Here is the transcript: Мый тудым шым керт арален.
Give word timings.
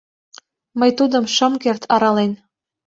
Мый 0.79 0.91
тудым 0.97 1.25
шым 1.35 1.53
керт 1.63 1.83
арален. 1.93 2.31